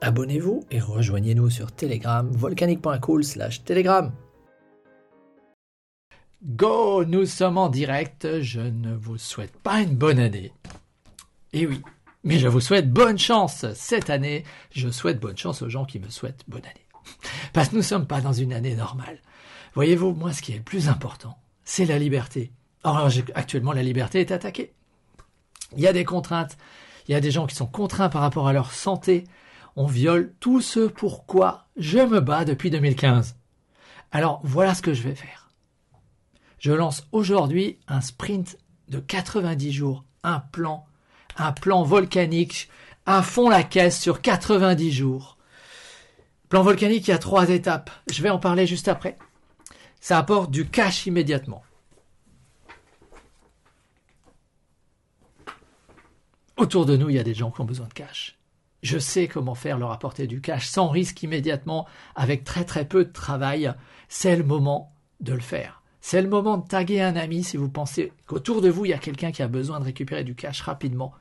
[0.00, 4.12] Abonnez-vous et rejoignez-nous sur Telegram, volcanique.cool slash Telegram.
[6.44, 8.40] Go, nous sommes en direct.
[8.40, 10.52] Je ne vous souhaite pas une bonne année.
[11.52, 11.82] Et oui,
[12.22, 14.44] mais je vous souhaite bonne chance cette année.
[14.70, 16.86] Je souhaite bonne chance aux gens qui me souhaitent bonne année.
[17.52, 19.18] Parce que nous ne sommes pas dans une année normale.
[19.74, 22.52] Voyez-vous, moi, ce qui est le plus important, c'est la liberté.
[22.84, 24.72] Or, actuellement, la liberté est attaquée.
[25.76, 26.56] Il y a des contraintes.
[27.08, 29.24] Il y a des gens qui sont contraints par rapport à leur santé,
[29.78, 33.36] on viole tout ce pourquoi je me bats depuis 2015.
[34.10, 35.52] Alors voilà ce que je vais faire.
[36.58, 38.58] Je lance aujourd'hui un sprint
[38.88, 40.84] de 90 jours, un plan,
[41.36, 42.68] un plan volcanique
[43.06, 45.38] à fond la caisse sur 90 jours.
[46.48, 47.92] Plan volcanique, il y a trois étapes.
[48.10, 49.16] Je vais en parler juste après.
[50.00, 51.62] Ça apporte du cash immédiatement.
[56.56, 58.37] Autour de nous, il y a des gens qui ont besoin de cash
[58.82, 63.04] je sais comment faire leur apporter du cash sans risque immédiatement, avec très très peu
[63.04, 63.72] de travail,
[64.08, 65.82] c'est le moment de le faire.
[66.00, 68.94] C'est le moment de taguer un ami si vous pensez qu'autour de vous, il y
[68.94, 71.12] a quelqu'un qui a besoin de récupérer du cash rapidement.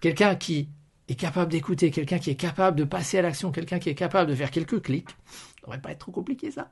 [0.00, 0.68] Quelqu'un qui
[1.08, 4.28] est capable d'écouter, quelqu'un qui est capable de passer à l'action, quelqu'un qui est capable
[4.28, 5.10] de faire quelques clics.
[5.10, 6.70] Ça devrait pas être trop compliqué ça.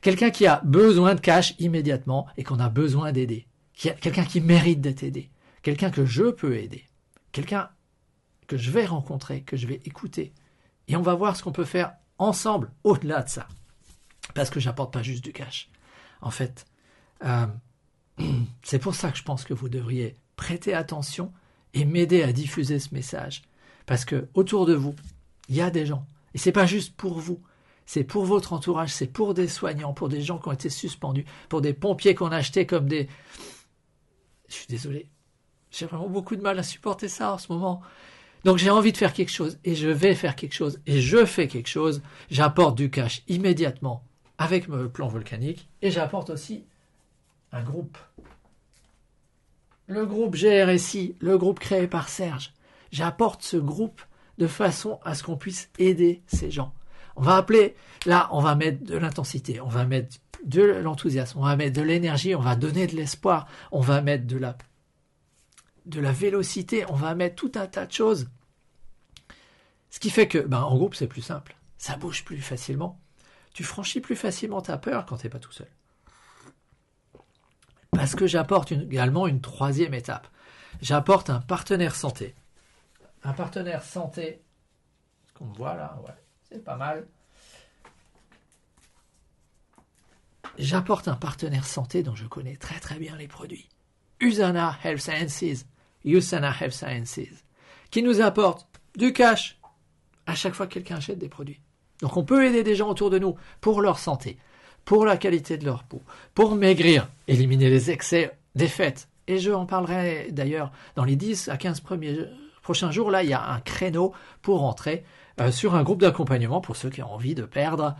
[0.00, 3.46] Quelqu'un qui a besoin de cash immédiatement et qu'on a besoin d'aider.
[3.74, 5.30] Quelqu'un qui mérite d'être aidé.
[5.62, 6.84] Quelqu'un que je peux aider.
[7.32, 7.70] Quelqu'un
[8.46, 10.32] que je vais rencontrer, que je vais écouter.
[10.88, 13.48] Et on va voir ce qu'on peut faire ensemble au-delà de ça.
[14.34, 15.70] Parce que j'apporte pas juste du cash.
[16.20, 16.66] En fait,
[17.24, 17.46] euh,
[18.62, 21.32] c'est pour ça que je pense que vous devriez prêter attention
[21.74, 23.42] et m'aider à diffuser ce message.
[23.86, 24.94] Parce que autour de vous,
[25.48, 26.06] il y a des gens.
[26.34, 27.40] Et c'est pas juste pour vous.
[27.86, 31.26] C'est pour votre entourage, c'est pour des soignants, pour des gens qui ont été suspendus,
[31.50, 33.08] pour des pompiers qu'on a achetés comme des.
[34.48, 35.10] Je suis désolé.
[35.70, 37.82] J'ai vraiment beaucoup de mal à supporter ça en ce moment.
[38.44, 41.24] Donc j'ai envie de faire quelque chose et je vais faire quelque chose et je
[41.24, 42.02] fais quelque chose.
[42.30, 44.04] J'apporte du cash immédiatement
[44.38, 46.64] avec mon plan volcanique et j'apporte aussi
[47.52, 47.96] un groupe.
[49.86, 52.52] Le groupe GRSI, le groupe créé par Serge.
[52.92, 54.02] J'apporte ce groupe
[54.38, 56.74] de façon à ce qu'on puisse aider ces gens.
[57.16, 57.76] On va appeler,
[58.06, 61.82] là, on va mettre de l'intensité, on va mettre de l'enthousiasme, on va mettre de
[61.82, 64.56] l'énergie, on va donner de l'espoir, on va mettre de la
[65.86, 68.28] de la vélocité, on va mettre tout un tas de choses.
[69.90, 71.56] Ce qui fait que, ben, en groupe, c'est plus simple.
[71.78, 73.00] Ça bouge plus facilement.
[73.52, 75.70] Tu franchis plus facilement ta peur quand tu n'es pas tout seul.
[77.92, 80.26] Parce que j'apporte également une troisième étape.
[80.80, 82.34] J'apporte un partenaire santé.
[83.22, 84.42] Un partenaire santé,
[85.28, 86.14] ce qu'on voit là, ouais,
[86.48, 87.06] c'est pas mal.
[90.58, 93.68] J'apporte un partenaire santé dont je connais très très bien les produits.
[94.20, 95.64] Usana Health Sciences.
[96.04, 97.44] Usana Health Sciences,
[97.90, 98.66] qui nous apporte
[98.96, 99.58] du cash
[100.26, 101.60] à chaque fois que quelqu'un achète des produits.
[102.00, 104.38] Donc on peut aider des gens autour de nous pour leur santé,
[104.84, 106.02] pour la qualité de leur peau,
[106.34, 109.08] pour maigrir, éliminer les excès des fêtes.
[109.26, 112.18] Et je en parlerai d'ailleurs dans les 10 à 15 premiers
[112.62, 113.10] prochains jours.
[113.10, 114.12] Là, il y a un créneau
[114.42, 115.04] pour entrer
[115.40, 117.96] euh, sur un groupe d'accompagnement pour ceux qui ont envie de perdre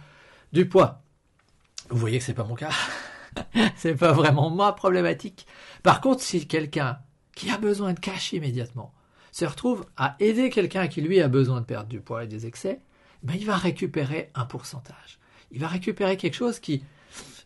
[0.53, 1.03] du poids.
[1.88, 2.70] Vous voyez que c'est pas mon cas.
[3.76, 5.47] c'est pas vraiment ma problématique.
[5.82, 6.98] Par contre, si quelqu'un
[7.34, 8.92] qui a besoin de cash immédiatement,
[9.32, 12.46] se retrouve à aider quelqu'un qui lui a besoin de perdre du poids et des
[12.46, 12.80] excès,
[13.22, 15.18] ben il va récupérer un pourcentage.
[15.50, 16.84] Il va récupérer quelque chose qui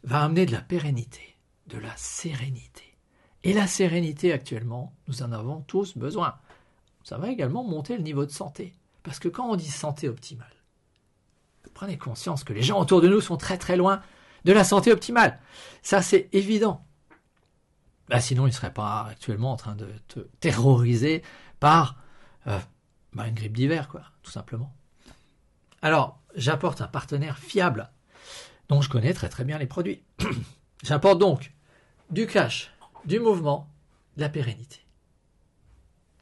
[0.05, 2.97] va amener de la pérennité, de la sérénité.
[3.45, 6.37] Et la sérénité actuellement, nous en avons tous besoin.
[7.05, 8.75] Ça va également monter le niveau de santé.
[9.03, 10.53] Parce que quand on dit santé optimale,
[11.73, 14.03] prenez conscience que les gens autour de nous sont très très loin
[14.45, 15.39] de la santé optimale.
[15.83, 16.85] Ça c'est évident.
[18.09, 21.23] Bah, sinon, il ne serait pas actuellement en train de te terroriser
[21.61, 21.97] par
[22.47, 22.59] euh,
[23.13, 24.73] bah, une grippe d'hiver, quoi, tout simplement.
[25.83, 27.91] Alors, j'apporte un partenaire fiable
[28.69, 30.03] dont je connais très très bien les produits.
[30.83, 31.53] j'apporte donc
[32.11, 32.73] du cash,
[33.05, 33.69] du mouvement,
[34.17, 34.81] de la pérennité.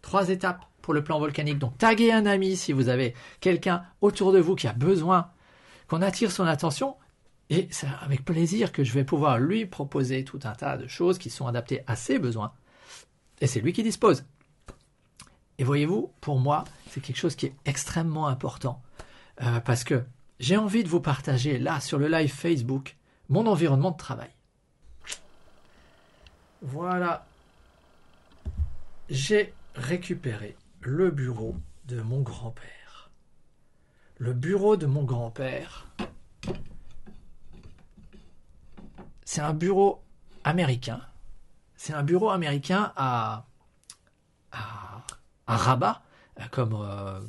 [0.02, 1.58] Trois étapes pour le plan volcanique.
[1.58, 5.30] Donc, taguez un ami si vous avez quelqu'un autour de vous qui a besoin
[5.88, 6.96] qu'on attire son attention
[7.50, 11.18] et c'est avec plaisir que je vais pouvoir lui proposer tout un tas de choses
[11.18, 12.52] qui sont adaptées à ses besoins.
[13.40, 14.24] Et c'est lui qui dispose.
[15.58, 18.82] Et voyez-vous, pour moi, c'est quelque chose qui est extrêmement important.
[19.42, 20.02] Euh, parce que
[20.40, 22.96] j'ai envie de vous partager là sur le live Facebook
[23.28, 24.30] mon environnement de travail.
[26.62, 27.26] Voilà.
[29.08, 31.56] J'ai récupéré le bureau
[31.86, 33.10] de mon grand-père.
[34.18, 35.86] Le bureau de mon grand-père,
[39.26, 40.02] c'est un bureau
[40.44, 41.02] américain.
[41.76, 43.44] C'est un bureau américain à,
[44.52, 45.04] à,
[45.46, 46.02] Rabat,
[46.52, 47.20] comme euh,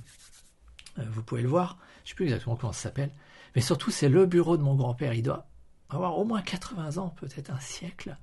[1.09, 1.77] vous pouvez le voir.
[2.03, 3.11] Je ne sais plus exactement comment ça s'appelle.
[3.55, 5.13] Mais surtout, c'est le bureau de mon grand-père.
[5.13, 5.47] Il doit
[5.89, 8.15] avoir au moins 80 ans, peut-être un siècle.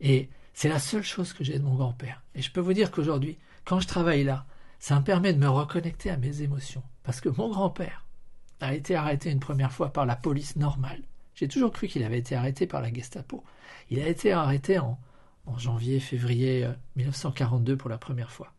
[0.00, 2.22] Et c'est la seule chose que j'ai de mon grand-père.
[2.36, 4.46] Et je peux vous dire qu'aujourd'hui, quand je travaille là,
[4.78, 6.84] ça me permet de me reconnecter à mes émotions.
[7.02, 8.06] Parce que mon grand-père
[8.60, 11.02] a été arrêté une première fois par la police normale.
[11.38, 13.44] J'ai toujours cru qu'il avait été arrêté par la Gestapo.
[13.90, 14.98] Il a été arrêté en,
[15.46, 18.52] en janvier, février 1942 euh, pour la première fois.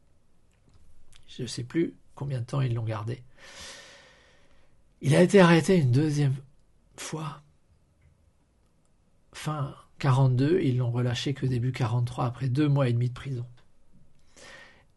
[1.28, 3.22] Je ne sais plus combien de temps ils l'ont gardé.
[5.02, 6.36] Il a été arrêté une deuxième
[6.96, 7.42] fois.
[9.34, 13.46] Fin 42, ils l'ont relâché que début 43 après deux mois et demi de prison.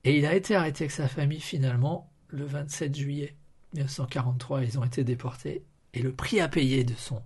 [0.04, 3.34] Et il a été arrêté avec sa famille finalement le 27 juillet
[3.74, 4.62] 1943.
[4.62, 5.64] Ils ont été déportés.
[5.94, 7.20] Et le prix à payer de son,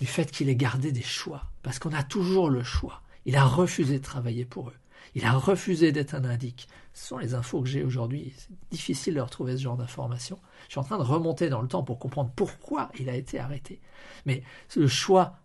[0.00, 3.02] du fait qu'il ait gardé des choix, parce qu'on a toujours le choix.
[3.24, 4.76] Il a refusé de travailler pour eux.
[5.14, 6.68] Il a refusé d'être un indique.
[6.92, 8.34] Ce sont les infos que j'ai aujourd'hui.
[8.36, 10.38] C'est difficile de retrouver ce genre d'informations.
[10.66, 13.38] Je suis en train de remonter dans le temps pour comprendre pourquoi il a été
[13.38, 13.80] arrêté.
[14.26, 14.42] Mais
[14.76, 15.38] le choix,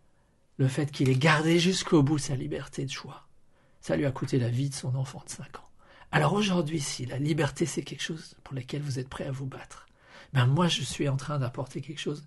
[0.57, 3.27] le fait qu'il ait gardé jusqu'au bout sa liberté de choix,
[3.80, 5.69] ça lui a coûté la vie de son enfant de 5 ans.
[6.12, 9.45] Alors aujourd'hui, si la liberté c'est quelque chose pour lequel vous êtes prêt à vous
[9.45, 9.88] battre,
[10.33, 12.25] ben moi je suis en train d'apporter quelque chose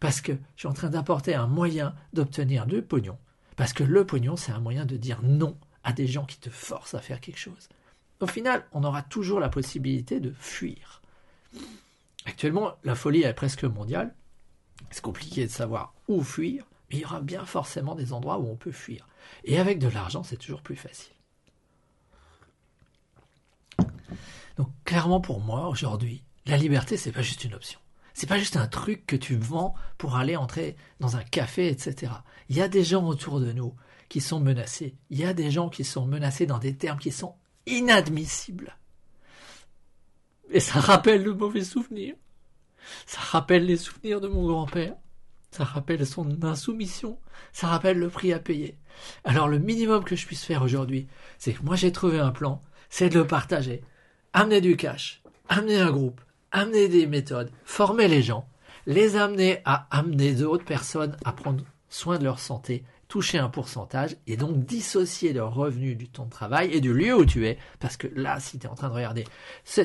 [0.00, 3.18] parce que je suis en train d'apporter un moyen d'obtenir du pognon.
[3.56, 6.50] Parce que le pognon, c'est un moyen de dire non à des gens qui te
[6.50, 7.68] forcent à faire quelque chose.
[8.20, 11.02] Au final, on aura toujours la possibilité de fuir.
[12.24, 14.14] Actuellement, la folie est presque mondiale.
[14.90, 18.48] C'est compliqué de savoir où fuir, mais il y aura bien forcément des endroits où
[18.48, 19.06] on peut fuir.
[19.44, 21.14] Et avec de l'argent, c'est toujours plus facile.
[24.56, 27.80] Donc clairement pour moi aujourd'hui, la liberté c'est pas juste une option.
[28.14, 32.12] C'est pas juste un truc que tu vends pour aller entrer dans un café, etc.
[32.48, 33.74] Il y a des gens autour de nous
[34.08, 34.94] qui sont menacés.
[35.10, 37.34] Il y a des gens qui sont menacés dans des termes qui sont
[37.66, 38.76] inadmissibles.
[40.50, 42.14] Et ça rappelle le mauvais souvenir.
[43.06, 44.94] Ça rappelle les souvenirs de mon grand-père.
[45.50, 47.18] Ça rappelle son insoumission.
[47.52, 48.78] Ça rappelle le prix à payer.
[49.24, 51.08] Alors le minimum que je puisse faire aujourd'hui,
[51.38, 53.82] c'est que moi j'ai trouvé un plan, c'est de le partager.
[54.32, 56.20] Amener du cash, amener un groupe,
[56.54, 58.48] amener des méthodes, former les gens,
[58.86, 64.16] les amener à amener d'autres personnes à prendre soin de leur santé, toucher un pourcentage
[64.26, 67.58] et donc dissocier leurs revenus du temps de travail et du lieu où tu es.
[67.80, 69.24] Parce que là, si tu es en train de regarder
[69.64, 69.82] ce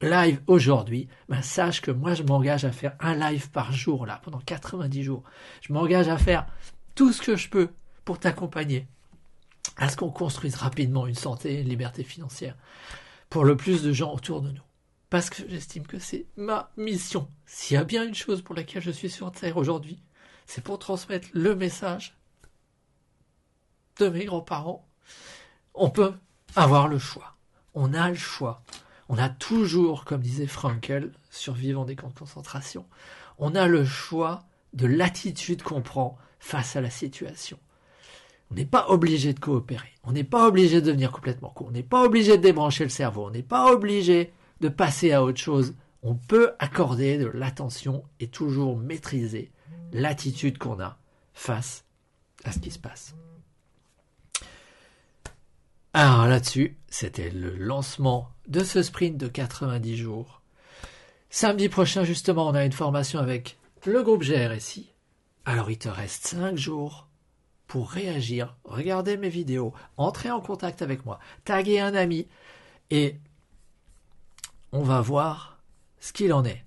[0.00, 4.20] live aujourd'hui, ben sache que moi je m'engage à faire un live par jour là
[4.24, 5.24] pendant 90 jours.
[5.60, 6.46] Je m'engage à faire
[6.94, 7.70] tout ce que je peux
[8.04, 8.86] pour t'accompagner
[9.76, 12.56] à ce qu'on construise rapidement une santé une liberté financière
[13.28, 14.62] pour le plus de gens autour de nous.
[15.12, 17.28] Parce que j'estime que c'est ma mission.
[17.44, 20.00] S'il y a bien une chose pour laquelle je suis sur Terre aujourd'hui,
[20.46, 22.16] c'est pour transmettre le message
[23.98, 24.88] de mes grands-parents,
[25.74, 26.14] on peut
[26.56, 27.36] avoir le choix.
[27.74, 28.62] On a le choix.
[29.10, 32.86] On a toujours, comme disait Frankel, survivant des camps de concentration,
[33.36, 37.58] on a le choix de l'attitude qu'on prend face à la situation.
[38.50, 39.92] On n'est pas obligé de coopérer.
[40.04, 41.66] On n'est pas obligé de devenir complètement con.
[41.68, 43.26] On n'est pas obligé de débrancher le cerveau.
[43.26, 45.74] On n'est pas obligé de passer à autre chose.
[46.02, 49.50] On peut accorder de l'attention et toujours maîtriser
[49.92, 50.96] l'attitude qu'on a
[51.34, 51.84] face
[52.44, 53.14] à ce qui se passe.
[55.92, 60.40] Alors là-dessus, c'était le lancement de ce sprint de 90 jours.
[61.28, 64.92] Samedi prochain, justement, on a une formation avec le groupe GRSI.
[65.44, 67.08] Alors il te reste 5 jours
[67.66, 72.28] pour réagir, regarder mes vidéos, entrer en contact avec moi, taguer un ami
[72.90, 73.16] et
[74.72, 75.58] on va voir
[76.00, 76.64] ce qu'il en est.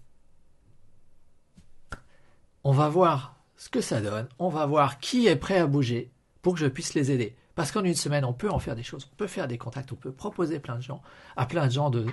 [2.63, 6.11] On va voir ce que ça donne, on va voir qui est prêt à bouger
[6.41, 7.35] pour que je puisse les aider.
[7.55, 9.91] Parce qu'en une semaine, on peut en faire des choses, on peut faire des contacts,
[9.91, 11.01] on peut proposer plein de gens,
[11.37, 12.05] à plein de gens de,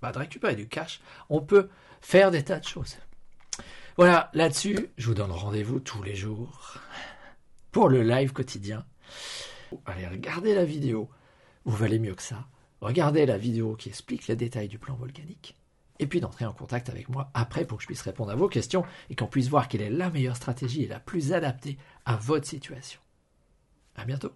[0.00, 1.68] bah, récupérer du cash, on peut
[2.00, 2.96] faire des tas de choses.
[3.96, 6.78] Voilà, là-dessus, je vous donne rendez-vous tous les jours
[7.70, 8.84] pour le live quotidien.
[9.86, 11.08] Allez, regardez la vidéo,
[11.64, 12.46] vous valez mieux que ça.
[12.82, 15.56] Regardez la vidéo qui explique les détails du plan volcanique.
[16.00, 18.48] Et puis d'entrer en contact avec moi après pour que je puisse répondre à vos
[18.48, 22.16] questions et qu'on puisse voir quelle est la meilleure stratégie et la plus adaptée à
[22.16, 23.00] votre situation.
[23.94, 24.32] À bientôt.